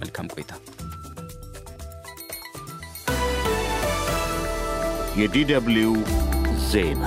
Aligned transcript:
መልካም 0.00 0.28
ቆይታ። 0.34 0.52
የዲደብልዩ 5.18 5.90
ዜና 6.70 7.04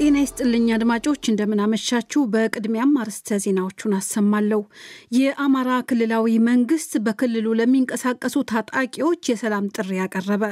ጤና 0.00 0.16
ይስጥልኝ 0.22 0.66
አድማጮች፣ 0.74 1.22
እንደምናመሻችሁ። 1.30 2.20
በቅድሚያም 2.34 2.92
አርዕስተ 3.00 3.38
ዜናዎቹን 3.44 3.94
አሰማለሁ። 3.96 4.60
የአማራ 5.16 5.70
ክልላዊ 5.88 6.36
መንግስት 6.48 6.92
በክልሉ 7.06 7.46
ለሚንቀሳቀሱ 7.60 8.36
ታጣቂዎች 8.52 9.30
የሰላም 9.30 9.66
ጥሪ 9.76 9.90
ያቀረበ። 9.98 10.44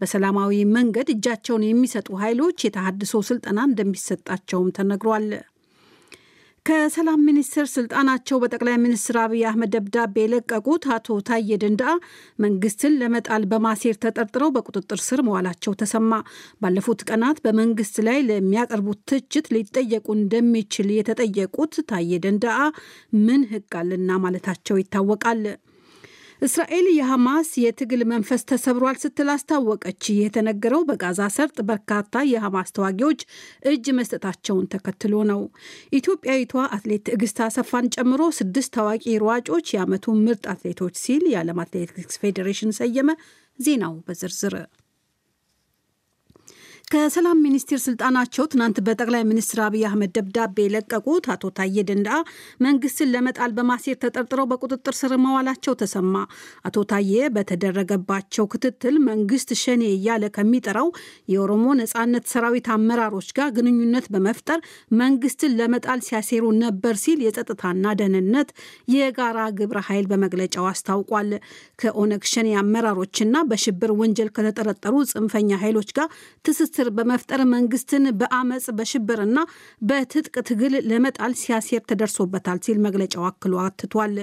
በሰላማዊ 0.00 0.64
መንገድ 0.74 1.10
እጃቸውን 1.14 1.66
የሚሰጡ 1.68 2.10
ኃይሎች 2.24 2.64
የተሃድሶ 2.66 3.22
ስልጠና 3.28 3.60
እንደሚሰጣቸውም 3.70 4.74
ተነግሯል። 4.78 5.28
ከሰላም 6.68 7.20
ሚኒስቴር 7.26 7.66
ስልጣናቸው 7.72 8.38
በጠቅላይ 8.40 8.74
ሚኒስትር 8.82 9.16
አብይ 9.20 9.42
አህመድ 9.50 9.70
ደብዳቤ 9.74 10.14
የለቀቁት 10.22 10.84
አቶ 10.94 11.16
ታዬ 11.28 11.56
ደንደአ 11.62 11.92
መንግስትን 12.38 12.98
ለመጣል 13.00 13.44
በማሴር 13.52 13.96
ተጠርጥረው 14.02 14.50
በቁጥጥር 14.56 15.00
ስር 15.06 15.20
መዋላቸው 15.28 15.76
ተሰማ። 15.82 16.10
ባለፉት 16.62 17.04
ቀናት 17.08 17.38
በመንግስት 17.44 17.96
ላይ 18.08 18.18
ለሚያቀርቡት 18.28 19.00
ትችት 19.12 19.48
ሊጠየቁ 19.54 20.06
እንደሚችል 20.18 20.90
የተጠየቁት 20.96 21.76
ታዬ 21.90 22.20
ደንደአ 22.26 22.58
ምን 23.22 23.44
ህግ 23.52 23.76
አለና 23.80 24.18
ማለታቸው 24.24 24.78
ይታወቃል። 24.80 25.42
እስራኤል 26.42 26.86
የሐማስ 26.90 27.48
የትግል 27.60 28.02
መንፈስ 28.10 28.42
ተሰብሯል 28.50 28.96
ስትል 29.02 29.28
አስታወቀች። 29.32 30.02
ይህ 30.08 30.18
የተነገረው 30.22 30.82
በጋዛ 30.88 31.20
ሰርጥ 31.36 31.56
በርካታ 31.70 32.22
የሐማስ 32.30 32.68
ተዋጊዎች 32.76 33.20
እጅ 33.70 33.86
መስጠታቸውን 33.98 34.70
ተከትሎ 34.74 35.14
ነው። 35.32 35.40
ኢትዮጵያዊቷ 35.98 36.54
አትሌት 36.76 37.04
ትዕግስት 37.08 37.40
አሰፋን 37.46 37.90
ጨምሮ 37.96 38.30
ስድስት 38.38 38.72
ታዋቂ 38.76 39.04
ሯጮች 39.26 39.74
የዓመቱ 39.74 40.16
ምርጥ 40.20 40.44
አትሌቶች 40.54 40.96
ሲል 41.04 41.24
የዓለም 41.32 41.62
አትሌቲክስ 41.64 42.20
ፌዴሬሽን 42.22 42.76
ሰየመ። 42.78 43.10
ዜናው 43.58 43.94
በዝርዝር 44.06 44.54
ከሰላም 46.90 47.40
ሚኒስቴር 47.44 47.80
ስልጣናቸው 47.84 48.44
ትናንት 48.52 48.76
በጠቅላይ 48.84 49.22
ሚኒስትር 49.30 49.58
አብይ 49.64 49.82
አህመድ 49.88 50.12
ደብዳቤ 50.16 50.54
የለቀቁት 50.64 51.24
አቶ 51.32 51.50
ታዬ 51.58 51.82
ደንደአ 51.88 52.18
መንግስትን 52.64 53.10
ለመጣል 53.14 53.50
በማሴር 53.56 53.96
ተጠርጥረው 54.04 54.46
በቁጥጥር 54.52 54.94
ስር 55.00 55.12
መዋላቸው 55.24 55.74
ተሰማ። 55.80 56.14
አቶ 56.68 56.84
ታዬ 56.92 57.10
በተደረገባቸው 57.34 58.46
ክትትል 58.52 58.94
መንግስት 59.08 59.50
ሸኔ 59.62 59.82
እያለ 59.90 60.30
ከሚጠራው 60.36 60.88
የኦሮሞ 61.32 61.66
ነጻነት 61.80 62.24
ሰራዊት 62.32 62.70
አመራሮች 62.76 63.28
ጋር 63.38 63.50
ግንኙነት 63.58 64.08
በመፍጠር 64.14 64.62
መንግስትን 65.02 65.52
ለመጣል 65.60 66.00
ሲያሴሩ 66.08 66.54
ነበር 66.62 66.96
ሲል 67.04 67.20
የጸጥታና 67.26 67.94
ደህንነት 68.00 68.48
የጋራ 68.94 69.38
ግብረ 69.60 69.84
ኃይል 69.88 70.08
በመግለጫው 70.12 70.70
አስታውቋል። 70.72 71.30
ከኦነግ 71.80 72.24
ሸኔ 72.32 72.48
አመራሮችና 72.62 73.36
በሽብር 73.50 73.94
ወንጀል 74.00 74.32
ከተጠረጠሩ 74.36 74.96
ጽንፈኛ 75.12 75.52
ኃይሎች 75.62 75.92
ጋር 75.96 76.10
ትስስር 76.44 76.74
በመፍጠር 76.96 77.40
መንግስትን 77.52 78.04
በአመፅ 78.20 78.66
በሽብርና 78.78 79.38
በትጥቅ 79.88 80.34
ትግል 80.48 80.74
ለመጣል 80.90 81.32
ሲያሴር 81.40 81.82
ተደርሶበታል 81.90 82.58
ሲል 82.66 82.78
መግለጫው 82.86 83.24
አክሎ 83.28 83.54
አትቷል። 83.64 84.14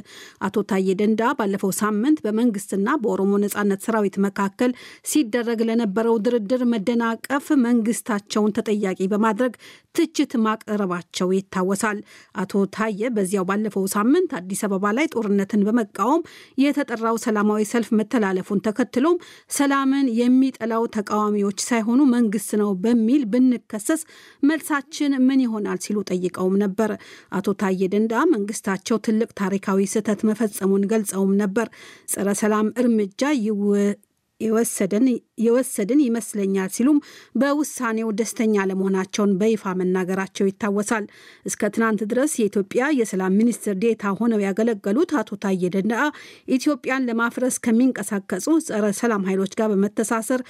አቶ 0.45 0.63
ታዬ 0.71 0.87
ደንደአ 0.99 1.31
ባለፈው 1.39 1.71
ሳምንት 1.79 2.19
በመንግስትና 2.25 2.87
በኦሮሞ 3.03 3.33
ነጻነት 3.45 3.83
ሰራዊት 3.87 4.17
መካከል 4.25 4.71
ሲደረግ 5.11 5.61
ለነበረው 5.69 6.17
ድርድር 6.25 6.63
መደናቀፍ 6.73 7.47
መንግስታቸውን 7.65 8.55
ተጠያቂ 8.57 8.99
በማድረግ 9.13 9.53
ትችት 9.95 10.31
ማቅረባቸው 10.45 11.29
ይታወሳል። 11.35 11.97
አቶ 12.37 12.53
ታዬ 12.75 13.09
በዚያው 13.15 13.45
ባለፈው 13.49 13.85
ሳምንት 13.93 14.31
አዲስ 14.39 14.61
አበባ 14.67 14.91
ላይ 14.97 15.07
ጦርነትን 15.13 15.65
በመቃወም 15.67 16.21
የተጠራው 16.63 17.17
ሰላማዊ 17.25 17.61
ሰልፍ 17.71 17.89
መተላለፉን 17.99 18.63
ተከትሎም 18.67 19.17
ሰላምን 19.57 20.07
የሚጠላው 20.19 20.83
ተቃዋሚዎች 20.95 21.59
ሳይሆኑ 21.67 22.01
መንግስት 22.15 22.51
ነው 22.61 22.71
በሚል 22.83 23.23
ብንከሰስ 23.33 24.01
መልሳችን 24.49 25.13
ምን 25.27 25.43
ይሆናል 25.45 25.79
ሲሉ 25.85 25.97
ጠይቀውም 26.11 26.55
ነበር። 26.63 26.91
አቶ 27.35 27.55
ታዬ 27.61 27.81
ደንደአ 27.93 28.23
መንግስታቸው 28.35 28.97
ትልቅ 29.05 29.29
ታሪካዊ 29.41 29.87
ስህተት 29.93 30.21
መፈጸሙን 30.29 30.85
ገልጸውም 30.91 31.33
ነበር። 31.41 31.67
ጸረ 32.13 32.29
ሰላም 32.41 32.67
እርምጃ 32.81 33.21
የወሰድን 34.41 35.99
ይመስለኛል 36.05 36.69
ሲሉም 36.75 36.97
በውሳኔው 37.41 38.09
ደስተኛ 38.19 38.65
ለመሆናቸውን 38.69 39.31
በይፋ 39.41 39.73
መናገራቸው 39.79 40.49
ይታወሳል። 40.49 41.05
እስከ 41.49 41.69
ትናንት 41.75 42.01
ድረስ 42.11 42.33
የኢትዮጵያ 42.39 42.85
የሰላም 42.99 43.37
ሚኒስትር 43.39 43.75
ዴታ 43.83 44.13
ሆነው 44.19 44.43
ያገለገሉት 44.45 45.13
አቶ 45.21 45.39
ታዬ 45.45 45.71
ደንደአ 45.75 46.03
ኢትዮጵያን 46.57 47.07
ለማፍረስ 47.09 47.57
ከሚንቀሳቀሱ 47.65 48.47
ጸረ 48.67 48.85
ሰላም 49.01 49.27
ኃይሎች 49.29 49.53
ጋር 49.59 49.69
በመተሳሰር 49.73 50.43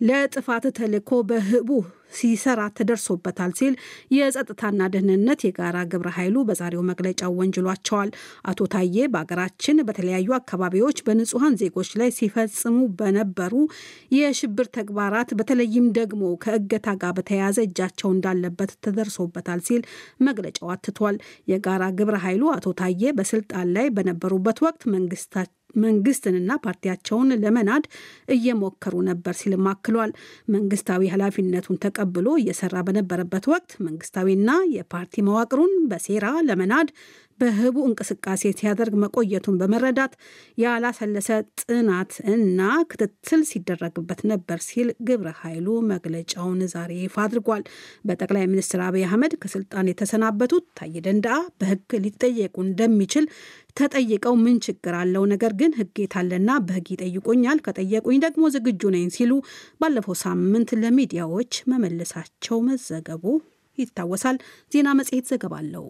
ለጥፋት 0.00 0.64
ተልዕኮ 0.76 1.10
በህቡ 1.28 1.68
ሲሰራ 2.14 2.60
ተደርሶበታል 2.76 3.50
ሲል 3.58 3.74
የጸጥታና 4.14 4.88
ደህንነት 4.94 5.40
የጋራ 5.46 5.76
ግብረ 5.92 6.08
ኃይሉ 6.16 6.36
በዛሬው 6.48 6.82
መግለጫው 6.88 7.36
ወንጅሏቸዋል። 7.40 8.10
አቶ 8.50 8.68
ታዬ 8.72 8.96
በሀገራችን 9.12 9.84
በተለያዩ 9.88 10.30
አካባቢዎች 10.38 10.98
በንጹሐን 11.06 11.58
ዜጎች 11.62 11.90
ላይ 12.00 12.10
ሲፈጽሙ 12.18 12.78
በነበሩ 13.00 13.54
የሽብር 14.16 14.68
ተግባራት 14.78 15.30
በተለይም 15.40 15.86
ደግሞ 16.00 16.32
ከእገታ 16.44 16.96
ጋር 17.02 17.14
በተያያዘ 17.18 17.58
እጃቸው 17.66 18.10
እንዳለበት 18.14 18.72
ተደርሶበታል 18.86 19.62
ሲል 19.68 19.84
መግለጫው 20.28 20.68
አትቷል። 20.74 21.18
የጋራ 21.50 21.84
ግብረ 21.98 22.18
ኃይሉ 22.24 22.44
አቶ 22.56 22.74
ታዬ 22.80 23.12
በስልጣን 23.18 23.70
ላይ 23.76 23.88
በነበሩበት 23.96 24.60
ወቅት 24.66 24.82
መንግስታቸው 24.94 25.56
መንግስትንና 25.82 26.50
ፓርቲያቸውን 26.64 27.30
ለመናድ 27.42 27.84
እየሞከሩ 28.34 28.94
ነበር 29.10 29.34
ሲልም 29.40 29.66
አክሏል። 29.72 30.12
መንግስታዊ 30.54 31.10
ኃላፊነቱን 31.14 31.80
ተቀብሎ 31.84 32.28
እየሰራ 32.40 32.76
በነበረበት 32.88 33.46
ወቅት 33.52 33.72
መንግስታዊና 33.86 34.50
የፓርቲ 34.76 35.22
መዋቅሩን 35.28 35.74
በሴራ 35.90 36.26
ለመናድ 36.48 36.90
በህቡ 37.40 37.76
እንቅስቃሴ 37.88 38.42
ሲያደርግ 38.56 38.94
መቆየቱን 39.02 39.58
በመረዳት 39.60 40.12
ያላሰለሰ 40.62 41.28
ጥናት 41.62 42.12
እና 42.32 42.60
ክትትል 42.90 43.42
ሲደረግበት 43.50 44.20
ነበር 44.30 44.58
ሲል 44.66 44.88
ግብረ 45.08 45.28
ኃይሉ 45.40 45.68
መግለጫውን 45.92 46.60
ዛሬ 46.72 46.90
ይፋ 47.00 47.16
አድርጓል። 47.24 47.62
በጠቅላይ 48.06 48.44
ሚኒስትር 48.52 48.82
አብይ 48.86 49.04
አህመድ 49.08 49.34
ከስልጣን 49.42 49.90
የተሰናበቱት 49.90 50.66
ታዬ 50.80 50.94
ደንደአ 51.06 51.38
በህግ 51.60 51.94
ሊጠየቁ 52.04 52.56
እንደሚችል 52.66 53.26
ተጠይቀው 53.76 54.36
ምን 54.40 54.58
ችግር 54.66 54.94
አለው? 55.00 55.24
ነገር 55.32 55.54
ግን 55.60 55.72
ህግ 55.80 55.96
የታለና 56.02 56.50
በህግ 56.66 56.86
ይጠይቁኛል፣ 56.94 57.58
ከጠየቁኝ 57.66 58.18
ደግሞ 58.26 58.44
ዝግጁ 58.54 58.82
ነኝ 58.94 59.06
ሲሉ 59.16 59.32
ባለፈው 59.80 60.16
ሳምንት 60.24 60.70
ለሚዲያዎች 60.82 61.52
መመለሳቸው 61.72 62.58
መዘገቡ 62.68 63.24
ይታወሳል። 63.78 64.38
ዜና 64.72 64.88
መጽሔት 64.98 65.26
ዘገባ 65.32 65.54
አለው። 65.62 65.84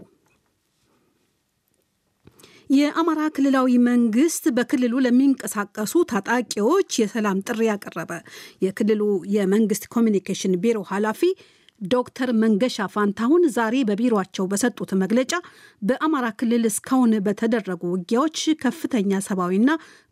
የአማራ 2.71 3.21
ክልላዊ 3.37 3.71
መንግስት 3.87 4.45
በክልሉ 4.57 4.95
ለሚንቀሳቀሱ 5.05 6.03
ታጣቂዎች 6.13 6.99
የሰላም 7.01 7.39
ጥሪ 7.47 7.61
ያቀረበ። 7.69 8.11
የክልሉ 8.65 9.03
የመንግስት 9.35 9.85
ኮሚኒኬሽን 9.95 10.55
ቢሮ 10.63 10.79
ኃላፊ 10.91 11.23
ዶክተር 11.81 12.31
መንገሻ 12.41 12.87
ፋንታሁን 12.95 13.43
ዛሬ 13.55 13.77
በቢሮቸው 13.89 14.45
በሰጡት 14.51 14.91
መግለጫ 15.03 15.33
በአማራ 15.83 16.27
ክልል 16.41 16.65
እስካሁን 16.71 17.13
በተደረጉ 17.27 17.83
ውጊያዎች 17.93 18.39
ከፍተኛ 18.63 19.21
ሰብአዊና 19.27 19.71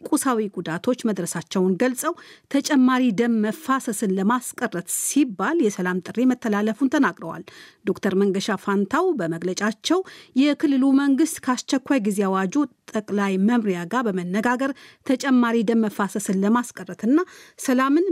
ቁሳዊ 0.08 0.46
ጉዳቶች 0.56 1.00
መድረሳቸውን 1.08 1.76
ገልጸው 1.82 2.14
ተጨማሪ 2.50 3.04
ደም 3.20 3.34
መፋሰስን 3.44 4.14
ለማስቀረት 4.18 4.88
ሲባል 5.00 5.58
የሰላም 5.66 6.02
ጥሪ 6.06 6.26
መተላለፉን 6.32 6.92
ተናግረዋል። 6.94 7.44
ዶክተር 7.88 8.14
መንገሻ 8.22 8.58
ፋንታው 8.64 9.06
በመግለጫቸው 9.20 10.00
የክልሉ 10.42 10.84
መንግስት 11.00 11.38
ከአስቸኳይ 11.46 12.00
ጊዜ 12.08 12.20
አዋጁ 12.28 12.54
ጠቅላይ 12.90 13.32
መምሪያ 13.48 13.80
ጋር 13.92 14.02
በመነጋገር 14.06 14.72
ተጨማሪ 15.06 15.56
ደም 15.68 15.82
መፋሰስን 15.84 16.40
ለማስቀረትና 16.44 17.18
ሰላምን 17.60 18.06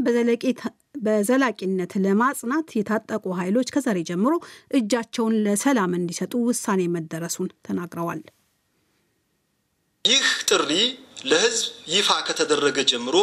በዘላቂነት 1.06 1.92
ለማጽናት 2.04 2.68
የታጠቁ 2.78 3.24
ኃይሎች 3.40 3.72
ከዛሬ 3.74 3.98
ጀምሮ 4.10 4.34
እጃቸውን 4.78 5.36
ለሰላም 5.46 5.98
እንዲሰጡ 6.00 6.34
ውሳኔ 6.48 6.82
መደረሱን 6.94 7.50
ተናግረዋል። 7.66 8.22
ይህ 10.04 10.26
ጥሪ 10.50 10.70
ለህዝብ 11.26 11.64
ይፋ 11.92 12.08
ከተደረገ 12.26 12.78
ጀምሮ 12.90 13.16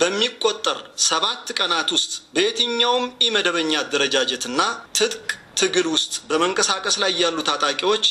በሚቆጠር 0.00 0.78
ሰባት 1.04 1.52
ቀናት 1.58 1.90
ውስጥ 1.96 2.12
በየትኛውም 2.34 3.06
ኢመደበኛ 3.26 3.72
አደረጃጀትና 3.82 4.60
ትጥቅ 4.98 5.28
ትግል 5.56 5.86
ውስጥ 5.92 6.14
በመንቀሳቀስ 6.28 6.96
ላይ 7.02 7.12
ያሉ 7.22 7.38
ታጣቂዎች 7.48 8.04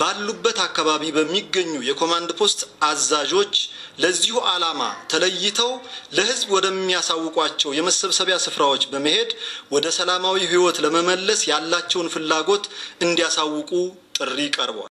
ባሉበት 0.00 0.58
አካባቢ 0.66 1.02
በሚገኙ 1.16 1.72
የኮማንድ 1.88 2.30
ፖስት 2.40 2.60
አዛዦች 2.88 3.54
ለዚሁ 4.02 4.36
ዓላማ 4.50 4.82
ተለይተው 5.12 5.72
ለህዝብ 6.16 6.48
ወደሚያሳውቋቸው 6.56 7.72
የመሰብሰቢያ 7.78 8.38
ስፍራዎች 8.46 8.84
በመሄድ 8.92 9.32
ወደ 9.74 9.86
ሰላማዊ 9.98 10.38
ህይወት 10.52 10.78
ለመመለስ 10.86 11.42
ያላቸውን 11.52 12.12
ፍላጎት 12.14 12.66
እንዲያሳውቁ 13.06 13.72
ጥሪ 14.18 14.38
ቀርቧል። 14.56 14.90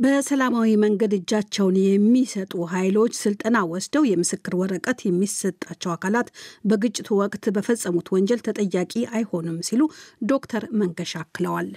በሰላማዊ 0.00 0.70
መንገድ 0.82 1.12
እጃቸውን 1.16 1.76
የሚሰጡ 1.80 2.52
ኃይሎች 2.70 3.12
ስልጠና 3.18 3.56
ወስደው 3.72 4.04
የምስክር 4.08 4.54
ወረቀት 4.60 5.00
የሚሰጣቸው 5.04 5.90
አካላት 5.94 6.28
በግጭቱ 6.70 7.08
ወቅት 7.20 7.46
በፈጸሙት 7.56 8.08
ወንጀል 8.14 8.40
ተጠያቂ 8.46 8.92
አይሆንም 9.12 9.58
ሲሉ 9.68 9.82
ዶክተር 10.30 10.64
መንገሻ 10.82 11.12
አክለዋል። 11.24 11.68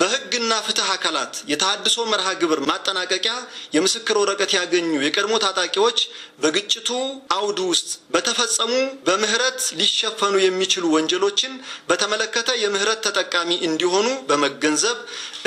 በሕግና 0.00 0.52
ፍትህ 0.66 0.88
አካላት 0.94 1.34
የተሃድሶ 1.50 1.96
መርሃ 2.10 2.28
ግብር 2.40 2.60
ማጠናቀቂያ 2.70 3.34
የምስክር 3.74 4.16
ወረቀት 4.20 4.52
ያገኙ 4.56 4.90
የቀድሞ 5.02 5.34
ታጣቂዎች 5.44 5.98
በግጭቱ 6.42 6.88
አውድ 7.36 7.58
ውስጥ 7.66 7.90
በተፈጸሙ 8.14 8.72
በምህረት 9.06 9.60
ሊሸፈኑ 9.80 10.34
የሚችሉ 10.44 10.84
ወንጀሎችን 10.96 11.52
በተመለከተ 11.90 12.50
የምህረት 12.62 13.02
ተጠቃሚ 13.08 13.50
እንዲሆኑ 13.68 14.08
በመገንዘብ 14.30 14.98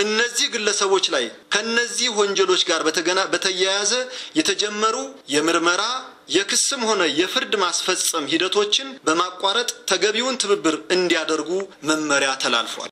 እነዚህ 0.04 0.48
ግለሰቦች 0.56 1.08
ላይ 1.16 1.26
ከነዚህ 1.56 2.10
ወንጀሎች 2.22 2.64
ጋር 2.70 2.82
በተያያዘ 3.34 3.92
የተጀመሩ 4.40 4.96
የምርመራ 5.36 5.84
የክስም 6.30 6.82
ሆነ 6.90 7.04
የፍርድ 7.20 7.54
ማስፈጸም 7.64 8.30
ሂደቶችን 8.34 8.90
በማቋረጥ 9.08 9.70
ተገቢውን 9.92 10.40
ትብብር 10.44 10.78
እንዲያደርጉ 10.96 11.50
መመሪያ 11.90 12.32
ተላልፏል። 12.44 12.92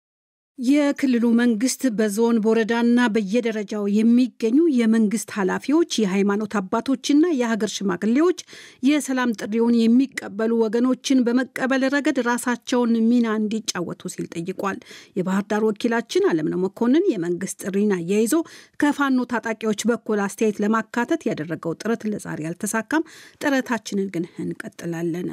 የክልሉ 0.59 1.25
መንግስት 1.39 1.81
በዞን 1.97 2.37
በወረዳና 2.41 3.05
በየደረጃው 3.13 3.85
የሚገኙ 3.93 4.57
የመንግስት 4.77 5.29
ኃላፊዎች፣ 5.37 5.91
የሃይማኖት 6.01 6.53
አባቶችና 6.59 7.25
የሀገር 7.37 7.71
ሽማግሌዎች 7.75 8.39
የሰላም 8.87 9.33
ጥሪውን 9.39 9.75
የሚቀበሉ 9.79 10.51
ወገኖችን 10.63 11.23
በመቀበል 11.27 11.85
ረገድ 11.95 12.19
ራሳቸውን 12.27 12.93
ሚና 13.07 13.29
እንዲጫወቱ 13.39 14.11
ሲል 14.15 14.27
ጠይቋል። 14.35 14.77
የባህር 15.19 15.47
ዳር 15.51 15.65
ወኪላችን 15.69 16.27
አለምነው 16.31 16.61
መኮንን 16.65 17.07
የመንግስት 17.13 17.57
ጥሪን 17.63 17.93
አያይዞ 17.97 18.35
ከፋኖ 18.81 19.25
ታጣቂዎች 19.33 19.81
በኩል 19.91 20.21
አስተያየት 20.25 20.61
ለማካተት 20.65 21.23
ያደረገው 21.29 21.75
ጥረት 21.81 22.03
ለዛሬ 22.11 22.49
አልተሳካም። 22.51 23.07
ጥረታችንን 23.41 24.11
ግን 24.15 24.27
እንቀጥላለን። 24.45 25.31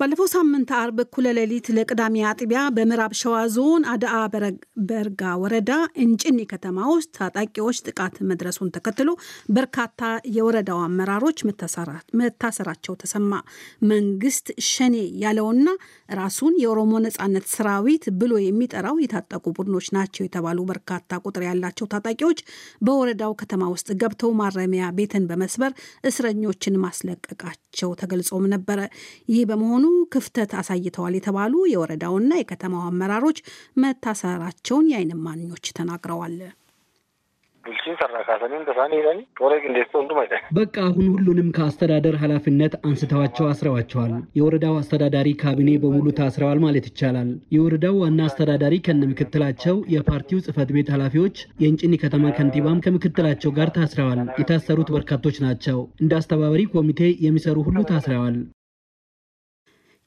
ባለፈው 0.00 0.26
ሳምንት 0.32 0.70
አርብ 0.76 0.96
እኩለ 1.02 1.26
ሌሊት 1.36 1.66
ለቅዳሜ 1.76 2.14
አጥቢያ 2.28 2.60
በምዕራብ 2.76 3.12
ሸዋ 3.18 3.34
ዞን 3.54 3.82
አድአ 3.92 4.14
በርጋ 4.88 5.22
ወረዳ 5.42 5.72
እንጭኒ 6.04 6.38
ከተማ 6.52 6.78
ውስጥ 6.92 7.10
ታጣቂዎች 7.18 7.78
ጥቃት 7.86 8.16
መድረሱን 8.30 8.72
ተከትሎ 8.76 9.10
በርካታ 9.56 10.00
የወረዳው 10.36 10.80
አመራሮች 10.86 11.38
መታሰራቸው 12.20 12.96
ተሰማ። 13.02 13.30
መንግስት 13.92 14.48
ሸኔ 14.70 14.96
ያለውና 15.22 15.68
ራሱን 16.18 16.56
የኦሮሞ 16.62 16.92
ነጻነት 17.06 17.46
ሰራዊት 17.54 18.04
ብሎ 18.20 18.32
የሚጠራው 18.44 18.98
የታጠቁ 19.04 19.44
ቡድኖች 19.56 19.88
ናቸው 19.96 20.24
የተባሉ 20.24 20.58
በርካታ 20.70 20.92
ቁጥር 21.24 21.44
ያላቸው 21.48 21.88
ታጣቂዎች 21.94 22.42
በወረዳው 22.84 23.34
ከተማ 23.42 23.62
ውስጥ 23.74 23.88
ገብተው 24.02 24.34
ማረሚያ 24.40 24.90
ቤትን 24.98 25.28
በመስበር 25.30 25.72
እስረኞችን 26.10 26.80
ማስለቀቃቸው 26.84 27.62
ተገልጾም 28.02 28.44
ነበረ። 28.54 28.78
ይህ 29.32 29.42
በመሆኑ 29.48 29.83
ክፍተት 30.14 30.52
አሳይተዋል 30.60 31.14
የተባሉ 31.16 31.54
የወረዳውና 31.70 32.32
የከተማው 32.38 32.84
አመራሮች 32.88 33.40
መታሰራቸውን 33.84 34.90
የዓይን 34.90 35.14
እማኞች 35.16 35.66
ተናግረዋል። 35.78 36.36
በቃ 40.56 40.74
አሁን 40.86 41.06
ሁሉንም 41.14 41.48
ከአስተዳደር 41.56 42.16
ኃላፊነት 42.22 42.74
አንስተዋቸው 42.82 43.46
አስረዋቸዋል። 43.50 44.12
የወረዳው 44.38 44.74
አስተዳዳሪ 44.80 45.28
ካቢኔ 45.42 45.70
በሙሉ 45.82 46.06
ታስረዋል 46.18 46.58
ማለት 46.64 46.86
ይቻላል። 46.90 47.30
የወረዳው 47.56 47.96
ዋና 48.02 48.20
አስተዳዳሪ 48.28 48.76
ከነ 48.86 49.02
ምክትላቸው፣ 49.12 49.78
የፓርቲው 49.94 50.42
ጽህፈት 50.46 50.72
ቤት 50.76 50.90
ኃላፊዎች፣ 50.94 51.36
የእንጭኒ 51.62 51.94
ከተማ 52.04 52.32
ከንቲባም 52.38 52.82
ከምክትላቸው 52.86 53.52
ጋር 53.58 53.70
ታስረዋል። 53.78 54.02
የታሰሩት 54.40 54.90
በርካቶች 54.94 55.38
ናቸው። 55.46 55.80
እንደ 56.02 56.12
አስተባባሪ 56.20 56.64
ኮሚቴ 56.74 57.00
የሚሰሩ 57.26 57.56
ሁሉ 57.68 57.80
ታስረዋል። 57.90 58.36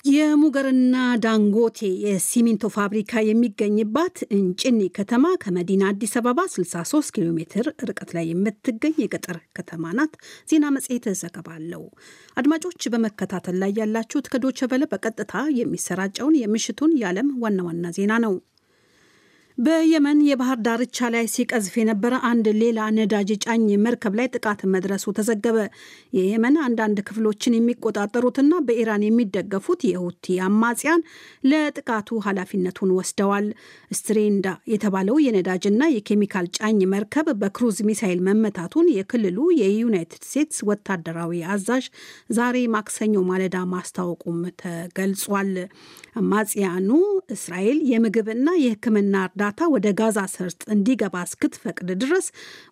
የሙገርና 0.08 0.96
ዳንጎቴ 1.24 1.80
የሲሚንቶ 2.04 2.66
ፋብሪካ 2.76 3.22
የሚገኝባት 3.28 4.18
እንጭኒ 4.36 4.80
ከተማ 4.98 5.32
ከመዲና 5.44 5.84
አዲስ 5.92 6.14
አበባ 6.20 6.40
63 6.54 7.14
ኪሎ 7.16 7.28
ሜትር 7.38 7.68
ርቀት 7.90 8.12
ላይ 8.18 8.26
የምትገኝ 8.30 8.96
የገጠር 9.02 9.38
ከተማ 9.58 9.94
ናት። 9.98 10.14
ዜና 10.52 10.72
መጽሔት 10.76 11.08
ዘገባ 11.22 11.48
አለው። 11.58 11.84
አድማጮች 12.38 12.90
በመከታተል 12.94 13.58
ላይ 13.64 13.74
ያላችሁት 13.80 14.30
ከዶቸ 14.34 14.70
በለ 14.72 14.86
በቀጥታ 14.94 15.34
የሚሰራጨውን 15.60 16.40
የምሽቱን 16.42 16.94
የዓለም 17.02 17.32
ዋና 17.44 17.66
ዋና 17.68 17.92
ዜና 17.98 18.14
ነው። 18.26 18.36
በየመን 19.58 20.20
የባህር 20.26 20.58
ዳርቻ 20.66 21.08
ላይ 21.14 21.24
ሲቀዝፍ 21.34 21.76
የነበረ 21.80 22.16
አንድ 22.30 22.48
ሌላ 22.60 22.80
ነዳጅ 22.98 23.30
ጫኝ 23.44 23.64
መርከብ 23.86 24.14
ላይ 24.20 24.28
ጥቃት 24.34 24.60
መድረሱ 24.74 25.14
ተዘገበ። 25.18 25.58
የየመን 26.18 26.56
አንዳንድ 26.66 26.98
ክፍሎችን 27.08 27.56
የሚቆጣጠሩትና 27.58 28.60
በኢራን 28.68 29.04
የሚደገፉት 29.06 29.82
የሁቲ 29.88 30.36
አማጽያን 30.48 31.02
ለጥቃቱ 31.52 32.20
ኃላፊነቱን 32.28 32.92
ወስደዋል። 32.98 33.48
ስትሬንዳ 33.92 34.46
የተባለው 34.74 35.18
የነዳጅና 35.26 35.90
የኬሚካል 35.96 36.50
ጫኝ 36.58 36.80
መርከብ 36.94 37.30
በክሩዝ 37.42 37.80
ሚሳይል 37.90 38.22
መመታቱን 38.28 38.94
የክልሉ 38.98 39.50
የዩናይትድ 39.62 40.24
ስቴትስ 40.30 40.62
ወታደራዊ 40.70 41.42
አዛዥ 41.54 41.84
ዛሬ 42.38 42.66
ማክሰኞ 42.76 43.18
ማለዳ 43.32 43.58
ማስታወቁም 43.74 44.40
ተገልጿል። 44.62 45.52
አማጽያኑ 46.20 46.90
እስራኤል 47.34 47.82
የምግብና 47.90 48.50
የሕክምና 48.62 49.16
እርዳታ 49.50 49.66
ወደ 49.74 49.88
ጋዛ 50.00 50.20
ሰርጥ 50.32 50.62
እንዲገባ 50.74 51.16
እስክትፈቅድ 51.26 51.90
ድረስ 52.02 52.26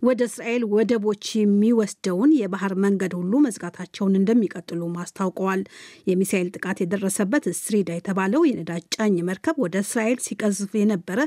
ወደ 0.08 0.22
እስራኤል 0.30 0.64
ወደቦች 0.74 1.26
የሚወስደውን 1.36 2.32
የባህር 2.40 2.74
መንገድ 2.86 3.14
ሁሉ 3.20 3.34
መዝጋታቸውን 3.46 4.18
እንደሚቀጥሉ 4.20 4.82
አስታውቀዋል። 5.04 5.62
የሚሳኤል 6.12 6.50
ጥቃት 6.56 6.80
የደረሰበት 6.84 7.46
ስትሪዳ 7.54 7.92
የተባለው 7.96 8.44
የነዳጅ 8.46 8.84
ጫኝ 8.96 9.16
መርከብ 9.30 9.58
ወደ 9.66 9.78
እስራኤል 9.86 10.20
ሲቀዝፍ 10.28 10.74
የነበረ 10.82 11.20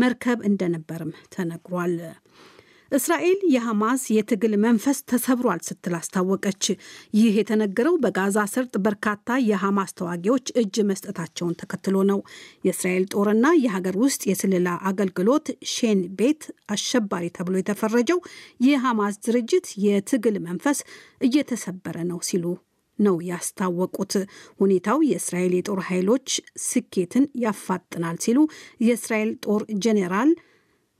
መርከብ 0.00 0.40
እንደነበርም 0.50 1.14
ተነግሯል። 1.34 1.96
እስራኤል 2.92 3.40
የሐማስ 3.52 4.02
የትግል 4.14 4.54
መንፈስ 4.64 4.98
ተሰብሯል 5.10 5.60
ስትል 5.66 5.94
አስታወቀች። 5.98 6.64
ይህ 7.18 7.34
የተነገረው 7.38 7.94
በጋዛ 8.04 8.38
ሰርጥ 8.52 8.74
በርካታ 8.86 9.18
የሐማስ 9.48 9.90
ተዋጊዎች 9.98 10.46
እጅ 10.60 10.76
መስጠታቸውን 10.88 11.58
ተከትሎ 11.60 11.96
ነው። 12.10 12.20
የእስራኤል 12.66 13.04
ጦርና 13.14 13.52
የሀገር 13.64 13.98
ውስጥ 14.02 14.22
የስለላ 14.30 14.70
አገልግሎት 14.90 15.46
ሼን 15.74 16.00
ቤት 16.18 16.42
አሸባሪ 16.74 17.26
ተብሎ 17.36 17.54
የተፈረጀው 17.60 18.20
የሐማስ 18.66 19.16
ድርጅት 19.26 19.68
የትግል 19.84 20.38
መንፈስ 20.48 20.80
እየተሰበረ 21.20 21.96
ነው 22.10 22.20
ሲሉ 22.28 22.44
ነው 22.98 23.16
ያስታወቁት። 23.28 24.14
ሁኔታው 24.60 24.98
የእስራኤል 25.10 25.54
የጦር 25.56 25.80
ኃይሎች 25.86 26.28
ስኬትን 26.64 27.24
ያፋጥናል 27.44 28.18
ሲሉ 28.24 28.38
የእስራኤል 28.86 29.32
ጦር 29.46 29.62
ጄኔራል 29.84 30.32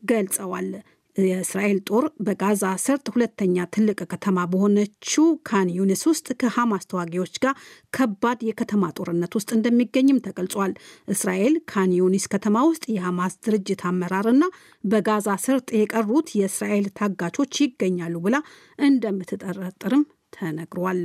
ገልጸዋል። 0.02 0.70
የእስራኤል 1.16 1.78
ጦር 1.88 2.04
በጋዛ 2.26 2.64
ሰርጥ 2.82 3.06
ሁለተኛ 3.14 3.64
ትልቅ 3.74 3.98
ከተማ 4.12 4.44
በሆነችው 4.52 5.26
ካን 5.48 5.68
ዩኒስ 5.76 6.02
ውስጥ 6.10 6.28
ከሐማስ 6.40 6.84
ተዋጊዎች 6.90 7.34
ጋር 7.44 7.54
ከባድ 7.92 8.40
የከተማ 8.48 8.92
ጦርነት 8.98 9.34
ውስጥ 9.38 9.50
እንደሚገኝም 9.56 10.22
ተገልጿል። 10.26 10.74
እስራኤል 11.08 11.56
ካን 11.72 11.90
ዩኒስ 11.98 12.26
ከተማ 12.34 12.62
ውስጥ 12.70 12.86
የሐማስ 12.96 13.34
ድርጅት 13.46 13.82
አመራርና 13.90 14.44
በጋዛ 14.84 15.28
ሰርጥ 15.46 15.68
የቀሩት 15.80 16.30
የእስራኤል 16.38 16.88
ታጋቾች 17.00 17.54
ይገኛሉ 17.62 18.16
ብላ 18.26 18.38
እንደምትጠረጥርም 18.84 20.04
ተነግሯል። 20.32 21.02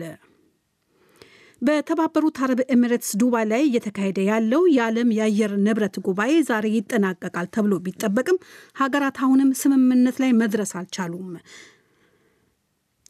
በተባበሩት 1.62 2.38
አረብ 2.44 2.60
ኤሚሬትስ 2.74 3.12
ዱባይ 3.20 3.46
ላይ 3.52 3.62
እየተካሄደ 3.66 4.20
ያለው 4.30 4.64
የዓለም 4.74 5.14
የአየር 5.18 5.54
ንብረት 5.66 5.96
ጉባኤ 6.08 6.34
ዛሬ 6.50 6.66
ይጠናቀቃል 6.76 7.48
ተብሎ 7.56 7.74
ቢጠበቅም 7.86 8.42
ሀገራት 8.76 9.20
አሁንም 9.24 9.52
ስምምነት 9.62 10.18
ላይ 10.24 10.34
መድረስ 10.42 10.74
አልቻሉም። 10.80 11.30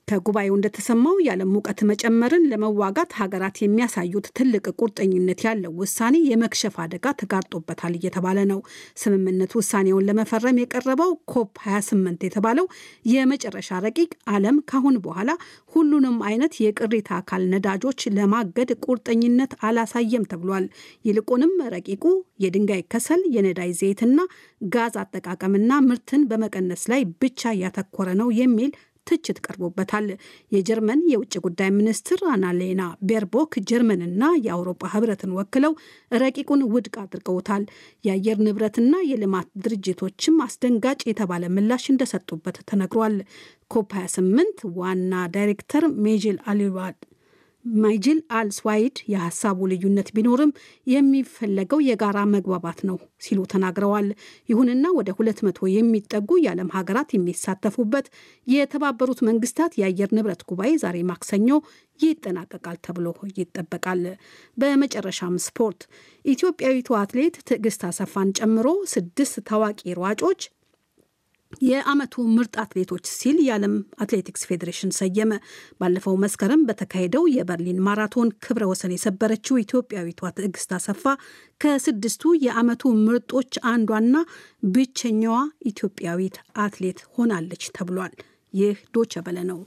ከጉባኤው 0.07 0.55
እንደተሰማው 0.55 1.15
የዓለም 1.25 1.51
ሙቀት 1.53 1.79
መጨመርን 1.89 2.43
ለመዋጋት 2.49 3.11
ሀገራት 3.19 3.55
የሚያሳዩት 3.61 4.27
ትልቅ 4.37 4.65
ቁርጠኝነት 4.79 5.39
ያለው 5.47 5.71
ውሳኔ 5.79 6.15
የመክሸፍ 6.27 6.75
አደጋ 6.83 7.13
ተጋርጦበታል 7.21 7.93
እየተባለ 7.97 8.37
ነው። 8.51 8.59
ስምምነት 9.03 9.53
ውሳኔውን 9.59 10.05
ለመፈረም 10.09 10.61
የቀረበው 10.61 11.11
ኮፕ 11.33 11.49
28 11.67 12.27
የተባለው 12.27 12.67
የመጨረሻ 13.13 13.79
ረቂቅ 13.85 14.11
ዓለም 14.35 14.59
ካሁን 14.69 14.97
በኋላ 15.05 15.29
ሁሉንም 15.73 16.17
አይነት 16.29 16.53
የቅሪተ 16.65 17.09
አካል 17.19 17.43
ነዳጆች 17.53 18.01
ለማገድ 18.17 18.71
ቁርጠኝነት 18.85 19.53
አላሳየም 19.65 20.29
ተብሏል። 20.31 20.67
ይልቁንም 21.05 21.53
ረቂቁ 21.73 22.03
የድንጋይ 22.43 22.83
ከሰል፣ 22.91 23.21
የነዳጅ 23.35 23.71
ዘይትና 23.79 24.19
ጋዝ 24.71 24.95
አጠቃቀምና 25.01 25.71
ምርትን 25.87 26.23
በመቀነስ 26.29 26.83
ላይ 26.91 27.03
ብቻ 27.21 27.53
ያተኮረ 27.59 28.09
ነው 28.21 28.29
የሚል 28.39 28.71
ትችት 29.07 29.37
ቀርቦበታል። 29.45 30.07
የጀርመን 30.51 31.01
የውጭ 31.11 31.33
ጉዳይ 31.45 31.69
ሚኒስትር 31.77 32.21
አናሌና 32.33 32.81
ቤርቦክ 33.09 33.53
ጀርመንና 33.69 34.23
የአውሮፓ 34.45 34.91
ህብረትን 34.93 35.35
ወክለው 35.37 35.73
ረቂቁን 36.17 36.63
ውድቅ 36.73 36.95
አድርገውታል። 37.03 37.65
የአየር 38.05 38.39
ንብረትና 38.45 38.95
የልማት 39.09 39.49
ድርጅቶችም 39.65 40.37
አስደንጋጭ 40.45 41.01
የተባለ 41.05 41.43
ምላሽ 41.55 41.85
እንደሰጡበት 41.91 42.59
ተነግሯል። 42.69 43.17
ኮፕ 43.71 43.91
28 43.99 44.65
ዋና 44.79 45.13
ዳይሬክተር 45.35 45.85
ሜጅል 46.03 46.39
አሊዋድ 46.45 46.97
ማይጅል 47.65 48.19
አልስዋይድ 48.37 48.97
የሀሳቡ 49.11 49.67
ልዩነት 49.71 50.09
ቢኖርም 50.15 50.51
የሚፈለገው 50.87 51.79
የጋራ 51.85 52.19
መግባባት 52.33 52.79
ነው 52.89 52.97
ሲሉ 53.25 53.39
ተናግረዋል። 53.53 54.07
ይሁንና 54.49 54.85
ወደ 54.97 55.09
ሁለት 55.17 55.39
መቶ 55.47 55.67
የሚጠጉ 55.71 56.29
የዓለም 56.41 56.73
ሀገራት 56.75 57.09
የሚሳተፉበት 57.15 58.07
የተባበሩት 58.47 59.21
መንግስታት 59.29 59.73
የአየር 59.79 60.11
ንብረት 60.17 60.43
ጉባኤ 60.49 60.71
ዛሬ 60.83 60.97
ማክሰኞ 61.09 61.49
ይጠናቀቃል 61.99 62.77
ተብሎ 62.85 63.07
ይጠበቃል። 63.39 64.03
በመጨረሻም 64.57 65.35
ስፖርት 65.45 65.81
ኢትዮጵያዊቱ 66.25 66.89
አትሌት 66.99 67.35
ትዕግስት 67.49 67.83
አሰፋን 67.89 68.35
ጨምሮ 68.39 68.67
ስድስት 68.93 69.35
ታዋቂ 69.49 69.79
ሯጮች 70.01 70.41
የዓመቱ 71.51 72.23
ምርጥ 72.31 72.53
አትሌቶች 72.61 73.05
ሲል 73.11 73.37
የዓለም 73.43 73.73
አትሌቲክስ 74.03 74.45
ፌዴሬሽን 74.49 74.91
ሰየመ። 74.97 75.31
ባለፈው 75.79 76.15
መስከረም 76.23 76.65
በተካሄደው 76.67 77.25
የበርሊን 77.35 77.83
ማራቶን 77.87 78.31
ክብረ 78.45 78.63
ወሰን 78.71 78.95
የሰበረችው 78.95 79.61
ኢትዮጵያዊቷ 79.63 80.31
ትዕግስት 80.37 80.71
አሰፋ 80.77 81.03
ከስድስቱ 81.61 82.33
የዓመቱ 82.45 82.93
ምርጦች 83.05 83.53
አንዷና 83.71 84.15
ብቸኛዋ 84.73 85.37
ኢትዮጵያዊት 85.71 86.37
አትሌት 86.57 87.01
ሆናለች 87.15 87.65
ተብሏል። 87.77 88.15
ይህ 88.53 88.77
ዶቸ 88.93 89.23
በለ 89.25 89.39
ነው። 89.49 89.61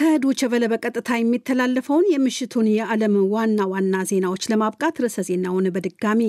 ከዶቸ 0.00 0.42
በለ 0.50 0.64
በቀጥታ 0.72 1.08
የሚተላለፈውን 1.16 2.06
የምሽቱን 2.10 2.66
የዓለም 2.70 3.14
ዋና 3.32 3.66
ዋና 3.72 3.96
ዜናዎች 4.10 4.44
ለማብቃት 4.50 5.00
ርዕሰ 5.02 5.24
ዜናውን 5.28 5.66
በድጋሚ 5.74 6.20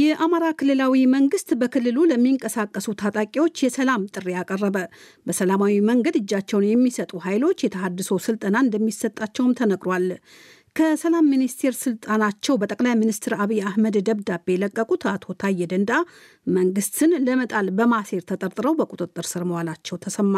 የአማራ 0.00 0.44
ክልላዊ 0.60 1.02
መንግስት 1.14 1.50
በክልሉ 1.60 2.06
ለሚንቀሳቀሱ 2.10 2.94
ታጣቂዎች 3.02 3.62
የሰላም 3.64 4.08
ጥሪ 4.14 4.36
አቀረበ። 4.40 4.76
በሰላማዊ 5.26 5.76
መንገድ 5.90 6.16
እጃቸውን 6.22 6.66
የሚሰጡ 6.70 7.12
ኃይሎች 7.26 7.60
የተሃድሶ 7.66 8.20
ስልጠና 8.26 8.56
እንደሚሰጣቸውም 8.64 9.56
ተነግሯል። 9.60 10.06
ከሰላም 10.76 11.30
ሚኒስቴር 11.32 11.74
ስልጣናቸው 11.82 12.56
በጠቅላይ 12.60 12.94
ሚኒስትር 13.00 13.34
አብይ 13.42 13.60
አህመድ 13.68 13.98
ደብዳቤ 14.06 14.46
የለቀቁት 14.54 15.02
አቶ 15.10 15.34
ታዬ 15.42 15.66
ደንዳ 15.72 15.92
መንግስትን 16.52 17.12
ለመጣል 17.26 17.68
በማሴር 17.78 18.24
ተጠርጥረው 18.30 18.76
በቁጥጥር 18.80 19.28
ስር 19.32 19.44
መዋላቸው 19.50 19.98
ተሰማ። 20.04 20.34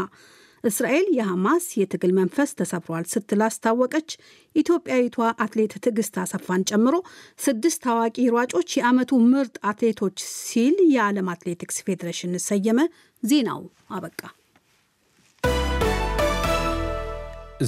እስራኤል 0.65 1.07
የሐማስ 1.17 1.65
የትግል 1.79 2.13
መንፈስ 2.19 2.51
ተሰብሯል 2.59 3.05
ስትል 3.13 3.43
አስታወቀች። 3.47 4.11
ኢትዮጵያዊቷ 4.55 5.17
አትሌት 5.45 5.75
ትዕግስት 5.79 6.15
አሰፋን 6.23 6.65
ጨምሮ 6.71 6.95
ስድስት 7.39 7.81
ታዋቂ 7.87 8.17
ሯጮች 8.37 8.71
የዓመቱ 8.79 9.21
ምርጥ 9.27 9.57
አትሌቶች 9.71 10.17
ሲል 10.41 10.77
የዓለም 10.95 11.29
አትሌቲክስ 11.35 11.79
ፌዴሬሽን 11.87 12.35
ሰየመ። 12.47 12.81
ዜናው 13.23 13.63
አበቃ። 13.91 14.21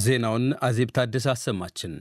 ዜናውን 0.01 0.45
አዜብ 0.67 0.89
ታደሰ 0.95 1.27
አሰማችን። 1.33 1.93